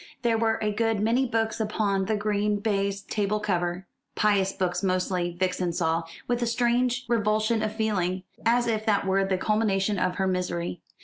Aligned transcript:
There 0.23 0.35
were 0.35 0.57
a 0.63 0.71
good 0.73 0.99
many 0.99 1.27
books 1.27 1.59
upon 1.59 2.05
the 2.05 2.15
green 2.15 2.59
baize 2.59 3.03
table 3.03 3.39
cover; 3.39 3.85
pious 4.15 4.51
books 4.51 4.81
mostly, 4.81 5.37
Vixen 5.39 5.73
saw, 5.73 6.05
with 6.27 6.41
a 6.41 6.47
strange 6.47 7.05
revulsion 7.07 7.61
of 7.61 7.75
feeling; 7.75 8.23
as 8.43 8.65
if 8.65 8.83
that 8.87 9.05
were 9.05 9.23
the 9.25 9.37
culmination 9.37 9.99
of 9.99 10.15
her 10.15 10.25
misery. 10.25 10.81